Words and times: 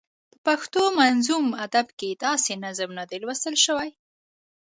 په 0.31 0.35
پښتو 0.45 0.83
منظوم 0.99 1.45
ادب 1.65 1.87
کې 1.99 2.09
داسې 2.25 2.51
نظم 2.63 2.89
نه 2.99 3.03
دی 3.09 3.17
لوستل 3.23 3.55
شوی. 3.65 3.89